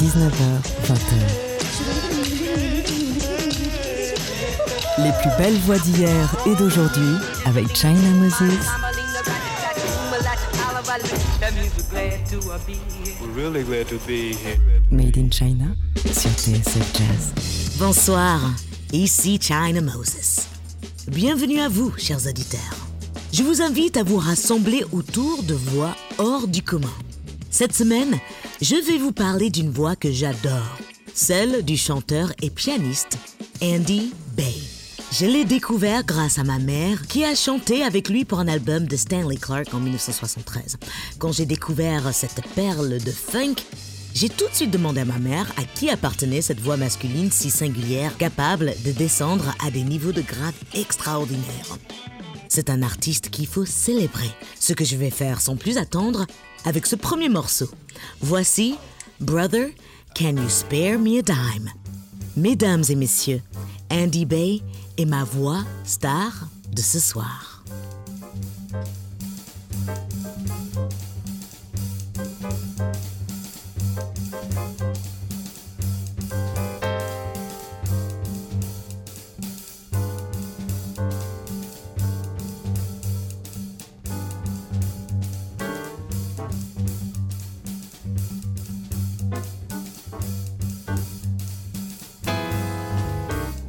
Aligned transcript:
19h, 0.00 0.40
20h. 0.84 1.14
Les 4.98 5.12
plus 5.20 5.30
belles 5.38 5.58
voix 5.60 5.78
d'hier 5.78 6.34
et 6.46 6.54
d'aujourd'hui 6.54 7.16
avec 7.44 7.74
China 7.76 8.10
Moses. 8.14 8.42
Made 14.90 15.18
in 15.18 15.30
China 15.30 15.66
sur 16.12 16.30
TSF 16.30 16.92
Jazz. 16.94 17.32
Bonsoir, 17.78 18.40
ici 18.92 19.38
China 19.40 19.80
Moses. 19.82 20.48
Bienvenue 21.08 21.60
à 21.60 21.68
vous, 21.68 21.92
chers 21.98 22.26
auditeurs. 22.26 22.85
Je 23.36 23.42
vous 23.42 23.60
invite 23.60 23.98
à 23.98 24.02
vous 24.02 24.16
rassembler 24.16 24.82
autour 24.92 25.42
de 25.42 25.52
voix 25.52 25.94
hors 26.16 26.48
du 26.48 26.62
commun. 26.62 26.94
Cette 27.50 27.74
semaine, 27.74 28.18
je 28.62 28.76
vais 28.76 28.96
vous 28.96 29.12
parler 29.12 29.50
d'une 29.50 29.68
voix 29.68 29.94
que 29.94 30.10
j'adore, 30.10 30.78
celle 31.12 31.62
du 31.62 31.76
chanteur 31.76 32.32
et 32.40 32.48
pianiste 32.48 33.18
Andy 33.60 34.14
Bay. 34.38 34.54
Je 35.12 35.26
l'ai 35.26 35.44
découvert 35.44 36.02
grâce 36.06 36.38
à 36.38 36.44
ma 36.44 36.58
mère 36.58 37.06
qui 37.08 37.24
a 37.24 37.34
chanté 37.34 37.82
avec 37.82 38.08
lui 38.08 38.24
pour 38.24 38.38
un 38.38 38.48
album 38.48 38.86
de 38.86 38.96
Stanley 38.96 39.36
Clark 39.36 39.74
en 39.74 39.80
1973. 39.80 40.78
Quand 41.18 41.32
j'ai 41.32 41.44
découvert 41.44 42.14
cette 42.14 42.40
perle 42.54 42.96
de 43.04 43.10
funk, 43.10 43.56
j'ai 44.14 44.30
tout 44.30 44.48
de 44.48 44.54
suite 44.54 44.70
demandé 44.70 45.02
à 45.02 45.04
ma 45.04 45.18
mère 45.18 45.52
à 45.58 45.64
qui 45.64 45.90
appartenait 45.90 46.40
cette 46.40 46.60
voix 46.60 46.78
masculine 46.78 47.30
si 47.30 47.50
singulière, 47.50 48.16
capable 48.16 48.72
de 48.86 48.92
descendre 48.92 49.54
à 49.62 49.70
des 49.70 49.82
niveaux 49.82 50.12
de 50.12 50.22
grave 50.22 50.54
extraordinaires. 50.72 51.76
C'est 52.48 52.70
un 52.70 52.82
artiste 52.82 53.30
qu'il 53.30 53.46
faut 53.46 53.64
célébrer, 53.64 54.30
ce 54.58 54.72
que 54.72 54.84
je 54.84 54.96
vais 54.96 55.10
faire 55.10 55.40
sans 55.40 55.56
plus 55.56 55.78
attendre 55.78 56.26
avec 56.64 56.86
ce 56.86 56.96
premier 56.96 57.28
morceau. 57.28 57.70
Voici 58.20 58.76
Brother, 59.20 59.70
Can 60.16 60.36
You 60.36 60.48
Spare 60.48 60.98
Me 60.98 61.18
a 61.18 61.22
Dime? 61.22 61.70
Mesdames 62.36 62.84
et 62.88 62.94
messieurs, 62.94 63.42
Andy 63.90 64.26
Bay 64.26 64.60
est 64.98 65.06
ma 65.06 65.24
voix 65.24 65.64
star 65.84 66.48
de 66.72 66.82
ce 66.82 66.98
soir. 66.98 67.55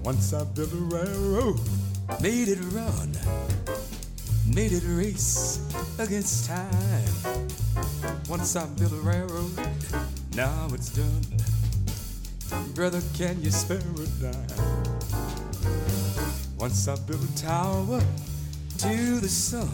Once 0.07 0.31
I 0.31 0.45
built 0.45 0.71
a 0.71 0.77
railroad, 0.77 1.59
made 2.21 2.47
it 2.47 2.59
run, 2.71 3.11
made 4.45 4.71
it 4.71 4.83
race 4.85 5.59
against 5.99 6.47
time. 6.47 7.49
Once 8.29 8.55
I 8.55 8.65
built 8.79 8.93
a 8.93 9.01
railroad, 9.01 9.51
now 10.33 10.69
it's 10.71 10.91
done. 10.95 11.25
Brother, 12.73 13.01
can 13.17 13.43
you 13.43 13.51
spare 13.51 13.79
a 13.79 14.07
dime? 14.21 14.93
Once 16.57 16.87
I 16.87 16.95
built 17.05 17.21
a 17.21 17.35
tower 17.35 17.99
to 18.77 19.19
the 19.19 19.27
sun, 19.27 19.67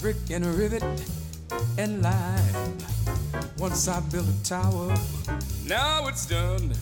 brick 0.00 0.16
and 0.30 0.46
rivet 0.46 0.82
and 1.76 2.00
lime. 2.00 2.78
Once 3.58 3.88
I 3.88 4.00
built 4.10 4.26
a 4.26 4.42
tower, 4.42 4.96
now 5.66 6.08
it's 6.08 6.24
done 6.24 6.72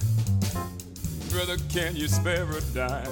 brother, 1.32 1.56
can 1.72 1.96
you 1.96 2.06
spare 2.08 2.44
a 2.44 2.60
dime? 2.74 3.08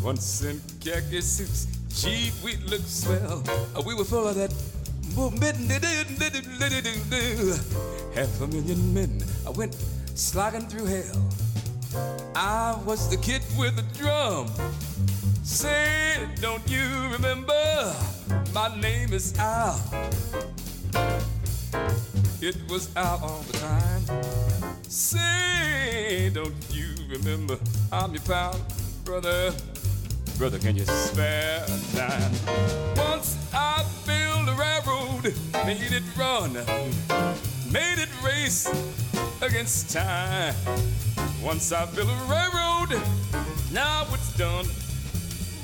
Once 0.00 0.44
in 0.44 0.60
khaki 0.80 1.20
suits, 1.20 1.66
gee, 1.90 2.30
we 2.44 2.56
look 2.70 2.82
swell. 2.86 3.42
Uh, 3.74 3.82
We 3.84 3.94
were 3.94 4.04
full 4.04 4.26
of 4.28 4.36
that 4.36 4.52
half 8.14 8.40
a 8.40 8.46
million 8.46 8.94
men. 8.94 9.22
I 9.44 9.50
went 9.50 9.74
slogging 10.14 10.68
through 10.68 10.86
hell. 10.86 11.28
I 12.36 12.78
was 12.86 13.10
the 13.10 13.16
kid 13.16 13.42
with 13.58 13.74
the 13.74 13.86
drum. 13.98 14.46
Say, 15.42 16.28
don't 16.40 16.62
you 16.70 16.86
remember? 17.10 17.92
My 18.54 18.68
name 18.80 19.12
is 19.12 19.36
Al. 19.38 19.80
It 22.40 22.56
was 22.70 22.88
out 22.94 23.20
all 23.20 23.42
the 23.50 23.58
time. 23.58 24.22
Say, 24.84 26.30
don't 26.32 26.54
you 26.70 26.86
remember? 27.08 27.58
I'm 27.90 28.12
your 28.12 28.22
pal, 28.22 28.54
brother. 29.04 29.52
Brother, 30.36 30.60
can 30.60 30.76
you 30.76 30.84
spare 30.84 31.64
a 31.64 31.96
dime? 31.96 32.32
Once 32.96 33.36
I 33.52 33.84
built 34.06 34.48
a 34.48 34.54
railroad, 34.54 35.34
made 35.66 35.90
it 35.90 36.04
run, 36.16 36.52
made 37.72 37.98
it 37.98 38.08
race 38.24 38.68
against 39.42 39.90
time. 39.90 40.54
Once 41.42 41.72
I 41.72 41.86
built 41.86 42.08
a 42.08 42.30
railroad, 42.30 43.02
now 43.72 44.06
it's 44.14 44.36
done. 44.36 44.66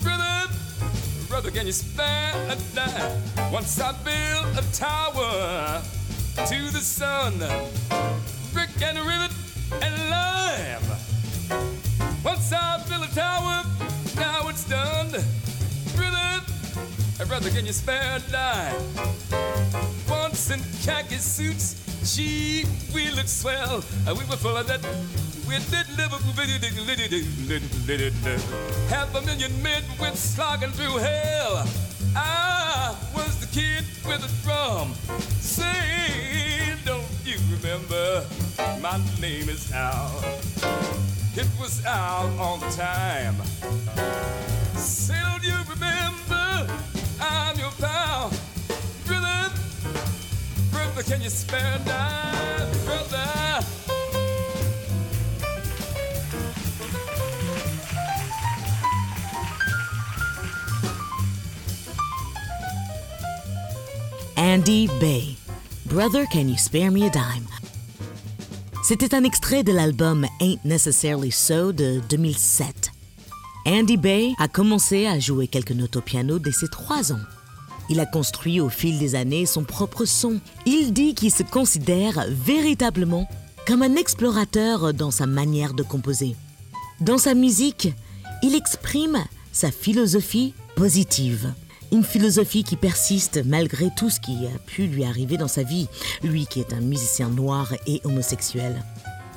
Brother, 0.02 0.52
brother, 1.28 1.52
can 1.52 1.66
you 1.66 1.72
spare 1.72 2.32
a 2.48 2.56
dime? 2.74 3.52
Once 3.52 3.80
I 3.80 3.92
built 4.02 4.58
a 4.58 4.72
tower 4.72 5.80
to 6.36 6.70
the 6.72 6.80
sun 6.80 7.38
brick 8.52 8.70
and 8.82 8.98
rivet 8.98 9.30
and 9.82 10.10
lime. 10.10 10.82
Once 12.24 12.52
I 12.52 12.82
built 12.88 13.08
a 13.10 13.14
tower, 13.14 13.62
now 14.16 14.48
it's 14.48 14.64
done. 14.68 15.10
Brother, 15.96 16.42
brother, 17.26 17.50
can 17.50 17.66
you 17.66 17.72
spare 17.72 18.16
a 18.16 18.20
dime? 18.30 18.74
Once 20.08 20.50
in 20.50 20.60
khaki 20.82 21.16
suits, 21.16 21.76
gee, 22.14 22.64
we 22.94 23.10
looked 23.10 23.28
swell. 23.28 23.82
Uh, 24.06 24.14
We 24.14 24.24
were 24.24 24.36
full 24.36 24.56
of 24.56 24.66
that. 24.66 24.80
We 25.48 25.56
did 25.70 25.86
live 25.96 26.14
half 28.88 29.14
a 29.14 29.20
million 29.22 29.62
men 29.62 29.82
went 30.00 30.16
slogging 30.16 30.70
through 30.70 30.96
hell. 30.98 31.66
I 32.16 32.94
was 33.14 33.38
the 33.40 33.46
kid 33.46 33.84
with 34.06 34.24
a 34.24 34.42
drum. 34.44 34.92
Say, 35.40 36.74
don't 36.84 37.04
you 37.24 37.38
remember? 37.50 38.24
My 38.80 39.00
name 39.20 39.48
is 39.48 39.72
Al. 39.72 40.10
It 41.36 41.48
was 41.60 41.84
Al 41.84 42.28
all 42.38 42.58
the 42.58 42.70
time. 42.70 43.36
Say, 44.76 45.14
don't 45.22 45.42
you 45.42 45.56
remember? 45.68 46.72
I'm 47.20 47.58
your 47.58 47.72
pal. 47.80 48.30
Brother, 49.06 49.50
brother, 50.70 51.02
can 51.02 51.22
you 51.22 51.30
spare 51.30 51.76
a 51.76 51.84
dime? 51.84 52.84
Brother. 52.84 53.83
Andy 64.54 64.88
Bay. 65.00 65.36
Brother, 65.86 66.26
can 66.26 66.46
you 66.46 66.56
spare 66.56 66.92
me 66.92 67.06
a 67.06 67.10
dime? 67.10 67.48
C'était 68.84 69.12
un 69.12 69.24
extrait 69.24 69.64
de 69.64 69.72
l'album 69.72 70.26
Ain't 70.40 70.64
Necessarily 70.64 71.32
So 71.32 71.72
de 71.72 72.00
2007. 72.08 72.92
Andy 73.66 73.96
Bay 73.96 74.32
a 74.38 74.46
commencé 74.46 75.06
à 75.06 75.18
jouer 75.18 75.48
quelques 75.48 75.72
notes 75.72 75.96
au 75.96 76.00
piano 76.00 76.38
dès 76.38 76.52
ses 76.52 76.68
trois 76.68 77.12
ans. 77.12 77.24
Il 77.88 77.98
a 77.98 78.06
construit 78.06 78.60
au 78.60 78.68
fil 78.68 79.00
des 79.00 79.16
années 79.16 79.44
son 79.44 79.64
propre 79.64 80.04
son. 80.04 80.38
Il 80.66 80.92
dit 80.92 81.16
qu'il 81.16 81.32
se 81.32 81.42
considère 81.42 82.24
véritablement 82.28 83.28
comme 83.66 83.82
un 83.82 83.96
explorateur 83.96 84.94
dans 84.94 85.10
sa 85.10 85.26
manière 85.26 85.74
de 85.74 85.82
composer. 85.82 86.36
Dans 87.00 87.18
sa 87.18 87.34
musique, 87.34 87.88
il 88.44 88.54
exprime 88.54 89.18
sa 89.50 89.72
philosophie 89.72 90.54
positive. 90.76 91.52
Une 91.94 92.02
philosophie 92.02 92.64
qui 92.64 92.74
persiste 92.74 93.44
malgré 93.46 93.88
tout 93.96 94.10
ce 94.10 94.18
qui 94.18 94.32
a 94.48 94.58
pu 94.66 94.88
lui 94.88 95.04
arriver 95.04 95.36
dans 95.36 95.46
sa 95.46 95.62
vie, 95.62 95.86
lui 96.24 96.44
qui 96.44 96.58
est 96.58 96.72
un 96.72 96.80
musicien 96.80 97.28
noir 97.28 97.72
et 97.86 98.00
homosexuel. 98.02 98.82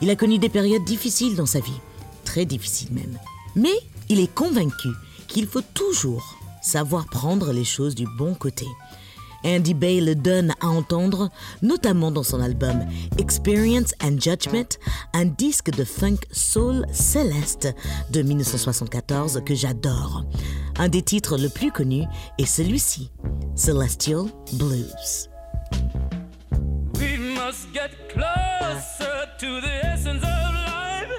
Il 0.02 0.10
a 0.10 0.16
connu 0.16 0.40
des 0.40 0.50
périodes 0.50 0.84
difficiles 0.84 1.36
dans 1.36 1.46
sa 1.46 1.60
vie, 1.60 1.80
très 2.26 2.46
difficiles 2.46 2.92
même. 2.94 3.20
Mais 3.56 3.78
il 4.10 4.20
est 4.20 4.34
convaincu 4.34 4.90
qu'il 5.28 5.46
faut 5.46 5.62
toujours 5.62 6.40
savoir 6.64 7.06
prendre 7.06 7.54
les 7.54 7.64
choses 7.64 7.94
du 7.94 8.08
bon 8.18 8.34
côté. 8.34 8.66
Andy 9.44 9.74
Bay 9.74 10.02
le 10.02 10.16
donne 10.16 10.54
à 10.62 10.68
entendre, 10.68 11.30
notamment 11.62 12.12
dans 12.12 12.24
son 12.24 12.42
album 12.42 12.86
Experience 13.18 13.94
and 14.04 14.18
Judgment, 14.20 14.78
un 15.14 15.26
disque 15.26 15.72
de 15.72 15.84
funk 15.84 16.20
soul 16.32 16.86
céleste 16.92 17.74
de 18.12 18.22
1974 18.22 19.42
que 19.46 19.56
j'adore. 19.56 20.26
Un 20.78 20.90
des 20.90 21.02
titres 21.02 21.38
le 21.38 21.50
plus 21.50 21.72
connus 21.72 22.06
est 22.38 22.46
celui-ci, 22.46 23.12
Celestial 23.56 24.26
Blues. 24.54 25.30
We 27.00 27.18
must 27.18 27.68
get 27.74 27.92
closer 28.10 29.28
to 29.40 29.62
the 29.62 29.86
essence 29.86 30.24
of 30.24 30.54
life, 30.66 31.12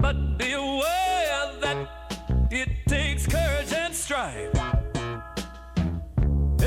but 0.00 0.38
be 0.38 0.52
aware 0.52 1.52
that 1.60 1.76
it 2.50 2.68
takes 2.88 3.26
courage 3.26 3.72
and 3.72 3.94
strife. 3.94 4.53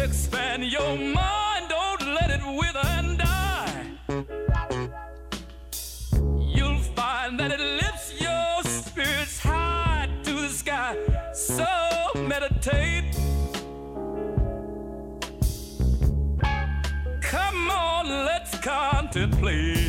Expand 0.07 0.63
your 0.63 0.98
mind, 0.98 1.65
don't 1.68 2.01
let 2.15 2.30
it 2.30 2.42
wither 2.59 2.88
and 2.98 3.18
die. 3.18 3.86
You'll 6.56 6.80
find 6.95 7.38
that 7.38 7.51
it 7.51 7.59
lifts 7.59 8.13
your 8.19 8.63
spirits 8.63 9.39
high 9.39 10.07
to 10.24 10.33
the 10.33 10.48
sky. 10.48 10.95
So 11.33 11.68
meditate. 12.15 13.13
Come 17.21 17.69
on, 17.69 18.07
let's 18.07 18.57
contemplate. 18.60 19.87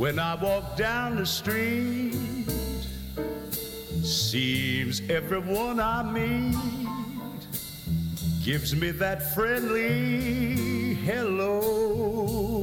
When 0.06 0.20
I 0.20 0.36
walk 0.36 0.76
down 0.76 1.16
the 1.16 1.26
street, 1.26 2.14
seems 4.04 5.02
everyone 5.10 5.80
I 5.80 6.04
meet 6.04 6.54
gives 8.44 8.76
me 8.76 8.92
that 8.92 9.34
friendly 9.34 10.94
hello. 10.94 12.62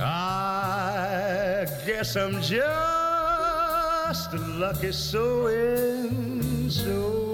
I 0.00 1.64
guess 1.86 2.16
I'm 2.16 2.42
just 2.42 4.32
a 4.32 4.38
lucky 4.58 4.90
so 4.90 5.46
and 5.46 6.72
so. 6.72 7.33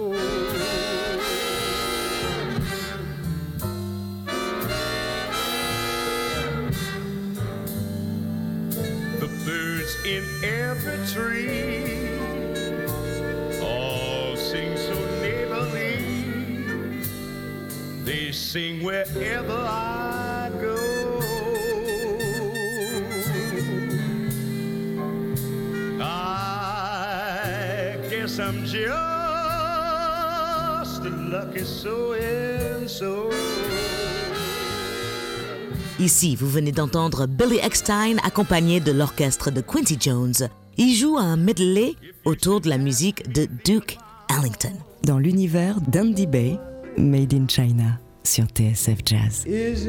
Ici, 35.98 36.34
vous 36.34 36.48
venez 36.48 36.72
d'entendre 36.72 37.26
Billy 37.26 37.58
Eckstein 37.58 38.16
accompagné 38.24 38.80
de 38.80 38.90
l'orchestre 38.90 39.50
de 39.50 39.60
Quincy 39.60 39.98
Jones. 40.00 40.48
Il 40.82 40.94
joue 40.94 41.18
un 41.18 41.36
medley 41.36 41.94
autour 42.24 42.62
de 42.62 42.70
la 42.70 42.78
musique 42.78 43.30
de 43.30 43.46
Duke 43.66 43.98
Ellington. 44.30 44.72
Dans 45.04 45.18
l'univers 45.18 45.78
d'Andy 45.82 46.26
Bay, 46.26 46.58
Made 46.96 47.34
in 47.34 47.46
China, 47.46 48.00
sur 48.24 48.46
TSF 48.46 49.00
Jazz. 49.04 49.44
is 49.46 49.86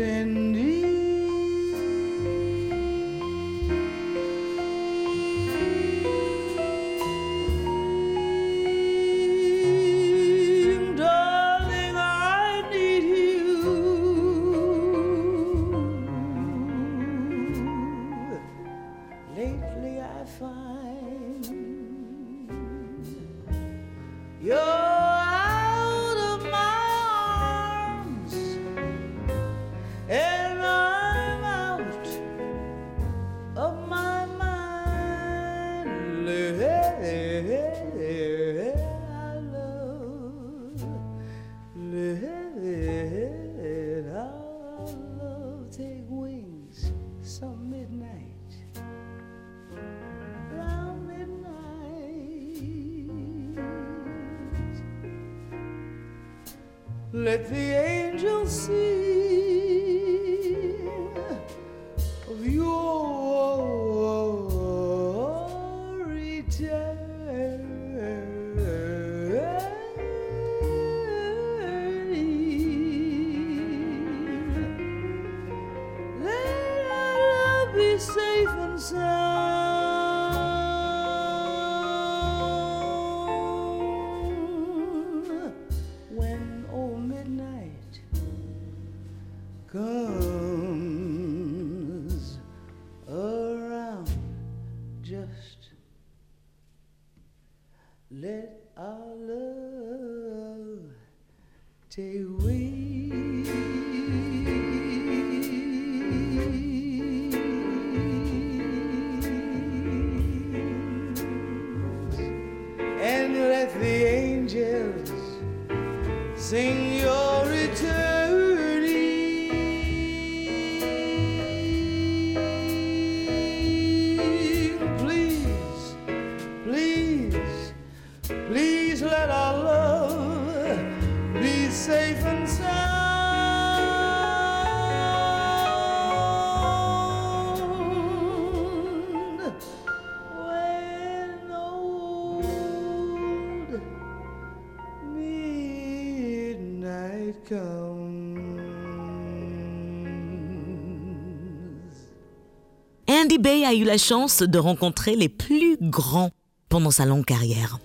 Bay 153.42 153.66
a 153.66 153.74
eu 153.74 153.84
la 153.84 153.98
chance 153.98 154.44
de 154.44 154.60
rencontrer 154.60 155.16
les 155.16 155.28
plus 155.28 155.76
grands 155.82 156.30
pendant 156.70 156.92
sa 156.92 157.06
longue 157.06 157.26
carrière. 157.26 157.80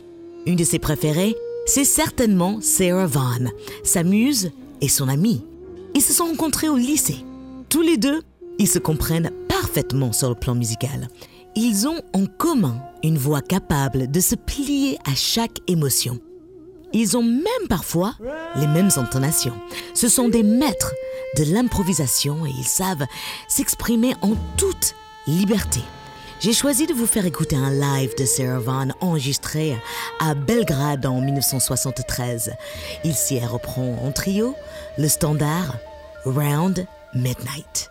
Une 0.45 0.55
de 0.55 0.65
ses 0.65 0.79
préférées, 0.79 1.35
c'est 1.65 1.87
certainement 1.87 2.59
Sarah 2.61 3.07
Vaughan, 3.07 3.51
sa 3.83 4.03
muse 4.03 4.51
et 4.83 4.89
son 4.91 5.09
amie. 5.09 5.43
Ils 5.95 6.03
se 6.03 6.13
sont 6.13 6.27
rencontrés 6.27 6.69
au 6.69 6.77
lycée. 6.77 7.25
Tous 7.71 7.81
les 7.81 7.97
deux, 7.97 8.21
ils 8.59 8.69
se 8.69 8.79
comprennent 8.79 9.31
parfaitement 9.49 10.13
sur 10.13 10.29
le 10.29 10.35
plan 10.35 10.55
musical. 10.55 11.09
Ils 11.55 11.89
ont 11.89 12.03
en 12.13 12.27
commun 12.27 12.77
une 13.03 13.17
voix 13.17 13.41
capable 13.41 14.11
de 14.11 14.21
se 14.21 14.35
plier 14.35 14.99
à 15.11 15.15
chaque 15.15 15.61
émotion. 15.69 16.21
Ils 16.93 17.17
ont 17.17 17.23
même 17.23 17.69
parfois 17.71 18.13
les 18.57 18.67
mêmes 18.67 18.91
intonations. 18.97 19.55
Ce 19.95 20.09
sont 20.09 20.29
des 20.29 20.43
maîtres 20.43 20.93
de 21.39 21.45
l'improvisation 21.45 22.45
et 22.45 22.53
ils 22.59 22.69
savent 22.69 23.07
s'exprimer 23.49 24.13
en 24.21 24.35
toute 24.59 24.95
liberté. 25.27 25.81
J'ai 26.39 26.53
choisi 26.53 26.87
de 26.87 26.93
vous 26.93 27.07
faire 27.07 27.25
écouter 27.25 27.57
un 27.57 27.71
live 27.71 28.15
de 28.19 28.25
Sarah 28.25 28.59
Vaughan 28.59 28.89
enregistré 29.01 29.77
à 30.21 30.35
Belgrade 30.35 31.07
en 31.07 31.21
1973. 31.21 32.53
Il 33.05 33.15
s'y 33.15 33.39
reprend 33.41 33.99
en 34.05 34.13
trio 34.13 34.55
le 34.99 35.09
standard 35.09 35.77
Round 36.25 36.87
Midnight. 37.15 37.91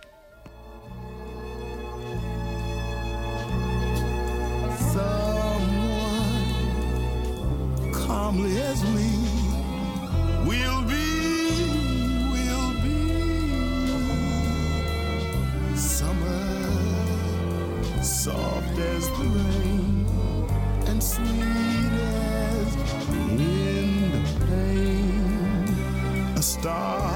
Star 26.65 27.13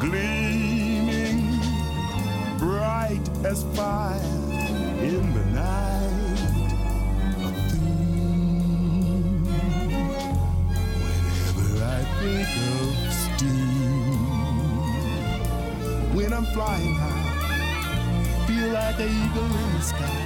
gleaming 0.00 1.60
bright 2.58 3.22
as 3.44 3.62
fire 3.76 4.18
in 5.00 5.32
the 5.32 5.44
night. 5.54 6.72
A 7.38 7.50
whenever 11.54 11.84
I 11.84 12.02
think 12.18 12.48
of 12.72 12.94
steam. 13.22 14.18
When 16.16 16.30
I'm 16.32 16.46
flying 16.46 16.96
high, 16.96 18.46
feel 18.48 18.68
like 18.72 18.98
an 18.98 19.08
eagle 19.22 19.52
in 19.62 19.70
the 19.76 19.82
sky. 19.92 20.22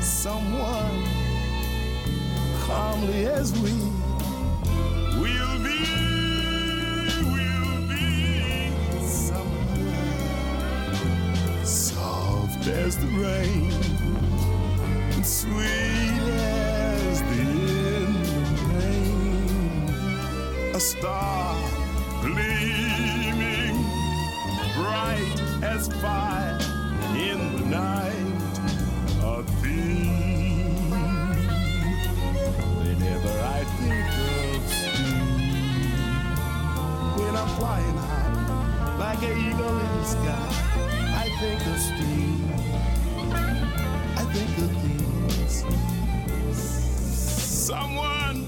Someone 0.00 1.02
calmly 2.68 3.26
as 3.26 3.52
we 3.58 3.95
as 12.86 12.96
the 12.98 13.06
rain, 13.18 13.72
and 15.14 15.26
sweet 15.26 16.22
as 16.38 17.20
the 17.20 17.42
ending 17.98 18.58
rain. 18.76 19.90
A 20.72 20.78
star 20.78 21.56
gleaming 22.20 23.76
bright 24.76 25.34
as 25.64 25.88
fire 26.00 26.58
in 27.16 27.38
the 27.56 27.64
night. 27.66 28.28
A 29.20 29.42
theme 29.60 30.92
whenever 32.78 33.34
I 33.58 33.64
think 33.80 34.08
of 34.30 34.62
steam. 34.78 35.26
When 37.18 37.34
I'm 37.34 37.48
flying 37.58 37.98
high 38.06 38.96
like 38.96 39.22
an 39.24 39.34
eagle 39.48 39.76
in 39.76 39.92
the 39.98 40.04
sky, 40.04 40.48
I 41.24 41.28
think 41.40 41.60
of 41.66 41.78
steam. 41.80 42.35
Things. 44.36 45.64
Someone 47.66 48.45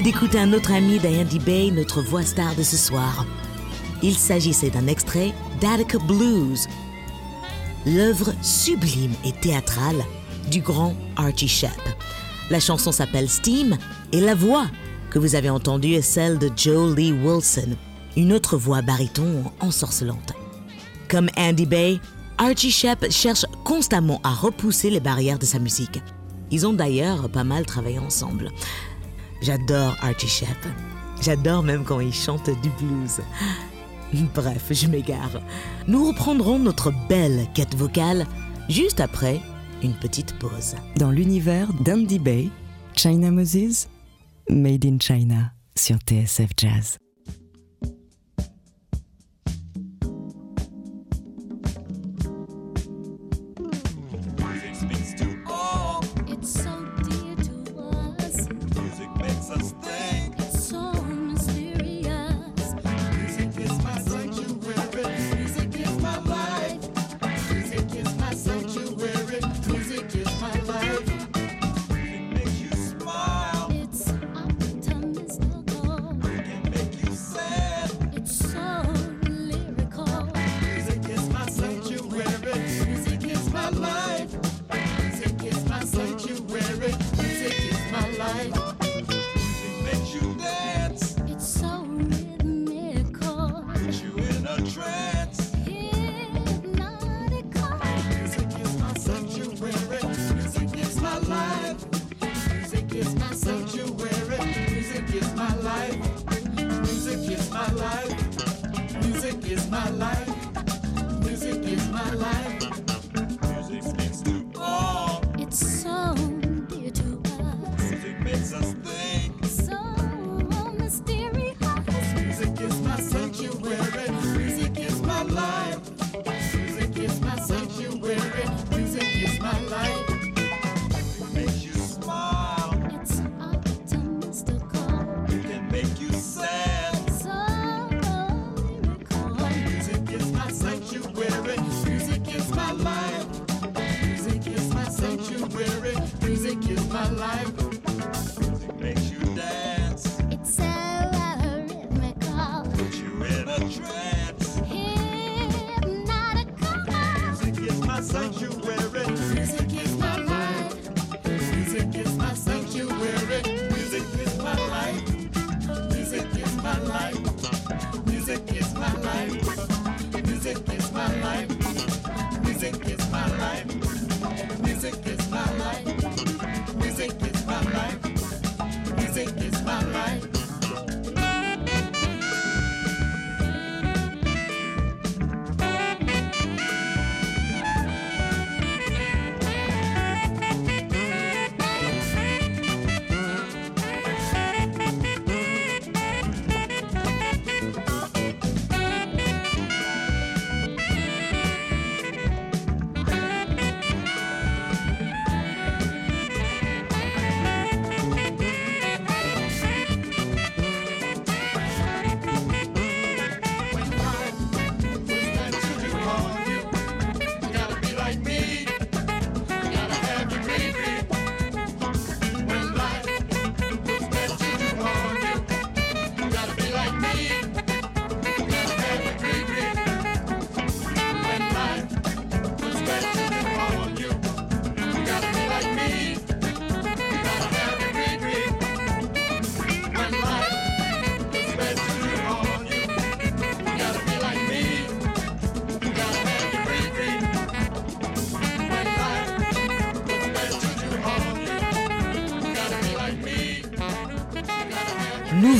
d'écouter 0.00 0.38
un 0.38 0.54
autre 0.54 0.72
ami 0.72 0.98
d'Andy 0.98 1.38
Bay, 1.38 1.70
notre 1.70 2.00
voix 2.00 2.22
star 2.22 2.54
de 2.54 2.62
ce 2.62 2.78
soir. 2.78 3.26
Il 4.02 4.14
s'agissait 4.14 4.70
d'un 4.70 4.86
extrait 4.86 5.32
d'Attica 5.60 5.98
Blues, 5.98 6.66
l'œuvre 7.84 8.32
sublime 8.40 9.12
et 9.24 9.32
théâtrale 9.32 10.02
du 10.50 10.62
grand 10.62 10.94
Archie 11.16 11.48
Shepp. 11.48 11.70
La 12.48 12.58
chanson 12.58 12.90
s'appelle 12.90 13.28
Steam 13.28 13.76
et 14.12 14.20
la 14.20 14.34
voix 14.34 14.66
que 15.10 15.18
vous 15.18 15.34
avez 15.34 15.50
entendue 15.50 15.92
est 15.92 16.02
celle 16.02 16.38
de 16.38 16.50
Joe 16.56 16.96
Lee 16.96 17.12
Wilson, 17.12 17.76
une 18.16 18.32
autre 18.32 18.56
voix 18.56 18.80
baryton 18.80 19.44
ensorcelante. 19.60 20.32
Comme 21.08 21.28
Andy 21.36 21.66
Bay, 21.66 22.00
Archie 22.38 22.70
Shepp 22.70 23.10
cherche 23.10 23.44
constamment 23.62 24.20
à 24.24 24.30
repousser 24.30 24.88
les 24.88 25.00
barrières 25.00 25.38
de 25.38 25.44
sa 25.44 25.58
musique. 25.58 26.00
Ils 26.50 26.66
ont 26.66 26.72
d'ailleurs 26.72 27.28
pas 27.28 27.44
mal 27.44 27.66
travaillé 27.66 27.98
ensemble. 27.98 28.50
J'adore 29.42 29.96
Archie 30.00 30.28
Shepp. 30.28 30.66
J'adore 31.20 31.64
même 31.64 31.84
quand 31.84 32.00
il 32.00 32.12
chante 32.12 32.48
du 32.62 32.70
blues. 32.70 33.20
Bref, 34.34 34.68
je 34.70 34.86
m'égare. 34.86 35.40
Nous 35.88 36.06
reprendrons 36.06 36.58
notre 36.58 36.92
belle 37.08 37.46
quête 37.54 37.74
vocale 37.74 38.26
juste 38.68 39.00
après 39.00 39.40
une 39.82 39.94
petite 39.94 40.38
pause. 40.38 40.76
Dans 40.96 41.10
l'univers 41.10 41.72
d'Andy 41.72 42.18
Bay, 42.18 42.48
China 42.94 43.30
Moses, 43.30 43.88
Made 44.48 44.84
in 44.84 44.98
China 45.00 45.52
sur 45.76 45.96
TSF 45.96 46.50
Jazz. 46.56 47.01
It's 59.54 59.91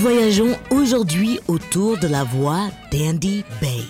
voyageons 0.03 0.59
aujourd'hui 0.71 1.39
autour 1.47 1.97
de 1.97 2.09
la 2.09 2.25
voix 2.25 2.71
d'Andy 2.91 3.45
Bay. 3.61 3.85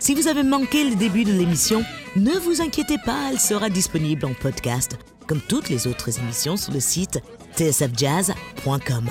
Si 0.00 0.12
vous 0.16 0.26
avez 0.26 0.42
manqué 0.42 0.82
le 0.82 0.96
début 0.96 1.22
de 1.22 1.30
l'émission, 1.30 1.84
ne 2.16 2.32
vous 2.32 2.60
inquiétez 2.60 2.96
pas, 3.06 3.28
elle 3.30 3.38
sera 3.38 3.70
disponible 3.70 4.26
en 4.26 4.34
podcast, 4.34 4.98
comme 5.28 5.40
toutes 5.40 5.68
les 5.68 5.86
autres 5.86 6.18
émissions 6.18 6.56
sur 6.56 6.72
le 6.72 6.80
site 6.80 7.20
tsfjazz.com. 7.54 9.08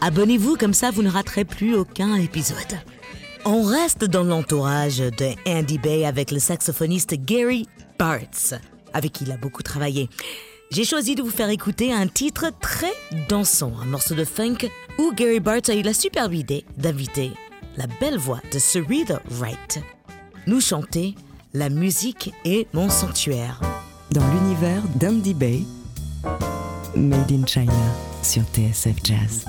Abonnez-vous, 0.00 0.56
comme 0.56 0.74
ça 0.74 0.90
vous 0.90 1.04
ne 1.04 1.10
raterez 1.10 1.44
plus 1.44 1.76
aucun 1.76 2.16
épisode. 2.16 2.80
On 3.44 3.62
reste 3.62 4.04
dans 4.04 4.24
l'entourage 4.24 4.98
de 4.98 5.28
Andy 5.46 5.78
Bay 5.78 6.04
avec 6.04 6.32
le 6.32 6.40
saxophoniste 6.40 7.14
Gary 7.14 7.68
Bartz, 7.96 8.54
avec 8.92 9.12
qui 9.12 9.22
il 9.22 9.30
a 9.30 9.36
beaucoup 9.36 9.62
travaillé. 9.62 10.08
J'ai 10.70 10.84
choisi 10.84 11.14
de 11.16 11.22
vous 11.22 11.30
faire 11.30 11.50
écouter 11.50 11.92
un 11.92 12.06
titre 12.06 12.46
très 12.60 12.92
dansant, 13.28 13.72
un 13.82 13.86
morceau 13.86 14.14
de 14.14 14.24
funk 14.24 14.70
où 14.98 15.12
Gary 15.12 15.40
Bartz 15.40 15.68
a 15.68 15.74
eu 15.74 15.82
la 15.82 15.94
superbe 15.94 16.34
idée 16.34 16.64
d'inviter 16.76 17.32
la 17.76 17.86
belle 18.00 18.18
voix 18.18 18.40
de 18.52 18.58
Sarita 18.58 19.20
Wright 19.30 19.80
nous 20.46 20.60
chanter 20.60 21.14
La 21.54 21.68
musique 21.68 22.32
est 22.44 22.72
mon 22.74 22.88
sanctuaire. 22.88 23.60
Dans 24.10 24.26
l'univers 24.32 24.82
d'Andy 24.96 25.34
Bay, 25.34 25.62
Made 26.96 27.30
in 27.32 27.46
China 27.46 27.72
sur 28.22 28.42
TSF 28.54 28.96
Jazz. 29.04 29.44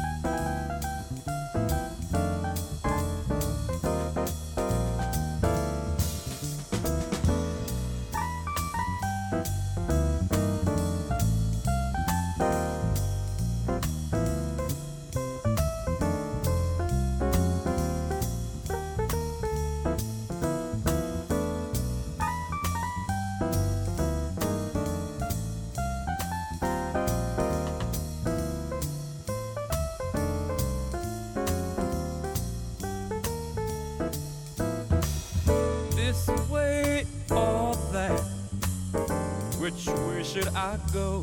Which 39.62 39.86
way 39.86 40.24
should 40.24 40.48
I 40.56 40.80
go 40.92 41.22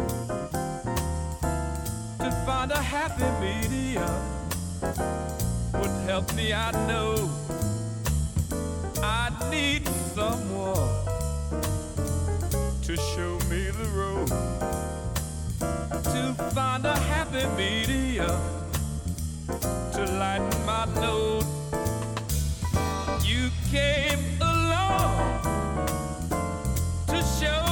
to 2.20 2.30
find 2.46 2.70
a 2.70 2.80
happy 2.80 3.26
medium? 3.44 4.08
Would 5.74 5.90
help 6.06 6.32
me, 6.36 6.52
I 6.52 6.70
know. 6.86 7.28
I 9.02 9.32
need 9.50 9.88
someone 10.14 10.88
to 12.82 12.96
show 12.96 13.40
me 13.50 13.70
the 13.70 13.88
road 13.92 14.28
to 16.04 16.34
find 16.54 16.86
a 16.86 16.96
happy 16.96 17.44
medium 17.56 18.40
to 19.94 20.04
lighten 20.16 20.64
my 20.64 20.84
load. 21.00 21.44
You 23.24 23.50
came 23.72 24.40
along 24.40 25.40
to 27.08 27.20
show 27.40 27.67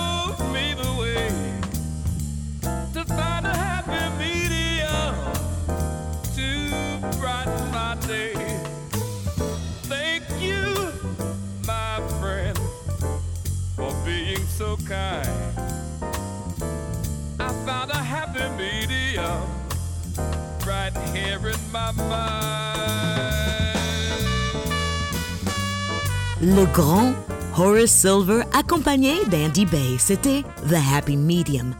Le 26.40 26.64
grand 26.72 27.14
Horace 27.56 27.90
Silver 27.90 28.42
accompagné 28.52 29.12
d'Andy 29.30 29.66
Bay, 29.66 29.96
c'était 29.98 30.42
The 30.68 30.76
Happy 30.94 31.16
Medium, 31.16 31.74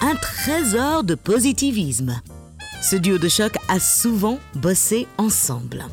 un 0.00 0.14
trésor 0.14 1.04
de 1.04 1.14
positivisme. 1.14 2.20
Ce 2.80 2.96
duo 2.96 3.18
de 3.18 3.28
choc 3.28 3.52
a 3.68 3.80
souvent 3.80 4.38
bossé 4.54 5.06
ensemble. 5.18 5.84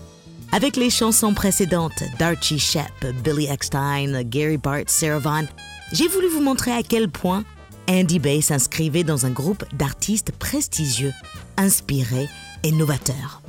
Avec 0.51 0.75
les 0.75 0.89
chansons 0.89 1.33
précédentes 1.33 2.03
d'Archie 2.19 2.59
Shepp, 2.59 3.05
Billy 3.23 3.47
Eckstein, 3.47 4.21
Gary 4.23 4.57
Bartz, 4.57 4.93
Sarah 4.93 5.19
Vaughan, 5.19 5.45
j'ai 5.91 6.07
voulu 6.07 6.27
vous 6.27 6.41
montrer 6.41 6.71
à 6.71 6.83
quel 6.83 7.09
point 7.09 7.43
Andy 7.89 8.19
Bay 8.19 8.41
s'inscrivait 8.41 9.03
dans 9.03 9.25
un 9.25 9.29
groupe 9.29 9.63
d'artistes 9.73 10.31
prestigieux, 10.31 11.13
inspirés 11.57 12.29
et 12.63 12.71
novateurs. 12.71 13.41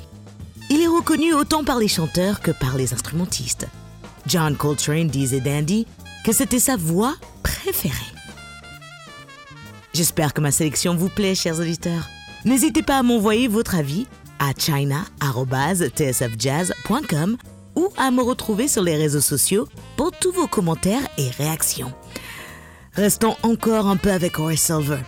Il 0.68 0.82
est 0.82 0.88
reconnu 0.88 1.32
autant 1.32 1.64
par 1.64 1.78
les 1.78 1.88
chanteurs 1.88 2.40
que 2.40 2.50
par 2.50 2.76
les 2.76 2.92
instrumentistes. 2.92 3.68
John 4.26 4.56
Coltrane 4.56 5.08
disait 5.08 5.40
d'Andy 5.40 5.86
que 6.24 6.32
c'était 6.32 6.58
sa 6.58 6.76
voix 6.76 7.14
préférée. 7.42 7.94
J'espère 9.94 10.34
que 10.34 10.40
ma 10.40 10.50
sélection 10.50 10.94
vous 10.94 11.08
plaît, 11.08 11.34
chers 11.34 11.60
auditeurs. 11.60 12.08
N'hésitez 12.44 12.82
pas 12.82 12.98
à 12.98 13.02
m'envoyer 13.02 13.48
votre 13.48 13.76
avis 13.76 14.06
à 14.38 14.52
china.tsfjazz.com 14.52 17.38
ou 17.76 17.88
à 17.96 18.10
me 18.10 18.22
retrouver 18.22 18.68
sur 18.68 18.82
les 18.82 18.96
réseaux 18.96 19.20
sociaux 19.20 19.68
pour 19.96 20.12
tous 20.12 20.32
vos 20.32 20.46
commentaires 20.46 21.08
et 21.16 21.30
réactions. 21.30 21.92
Restons 22.96 23.36
encore 23.42 23.88
un 23.88 23.98
peu 23.98 24.10
avec 24.10 24.38
Horace 24.38 24.60
Silver. 24.60 25.00